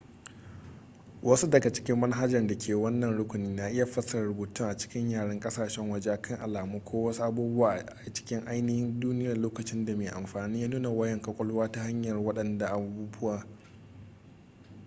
wasu 1.23 1.47
daga 1.47 1.73
cikin 1.73 1.95
manahajar 1.95 2.47
da 2.47 2.55
ke 2.57 2.73
wannan 2.75 3.17
rukuni 3.17 3.47
na 3.49 3.69
iya 3.69 3.85
fassarar 3.85 4.25
rubutu 4.27 4.65
a 4.65 4.77
cikin 4.77 5.09
yaren 5.11 5.39
kasashen 5.39 5.89
waje 5.89 6.11
akan 6.11 6.39
alamu 6.39 6.79
ko 6.79 7.03
wasu 7.03 7.23
abubuwa 7.23 7.73
a 8.05 8.13
cikin 8.13 8.45
ainihin 8.47 8.99
duniyar 8.99 9.37
lokacin 9.37 9.85
da 9.85 9.95
mai 9.95 10.07
amfani 10.07 10.61
ya 10.61 10.67
nuna 10.67 10.89
wayan 10.89 11.21
kwakwalwa 11.21 11.71
ta 11.71 11.81
hanyar 11.83 12.17
wadancan 12.17 12.67
abubuwa 12.73 13.45